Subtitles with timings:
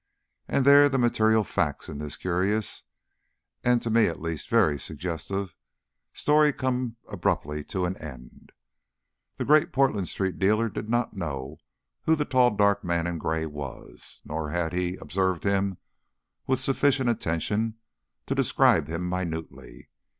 [0.47, 2.81] And there the material facts in this curious,
[3.63, 5.55] and to me at least very suggestive,
[6.11, 8.51] story come abruptly to an end.
[9.37, 11.57] The Great Portland Street dealer did not know
[12.05, 15.77] who the tall dark man in grey was, nor had he observed him
[16.47, 17.75] with sufficient attention
[18.25, 19.91] to describe him minutely.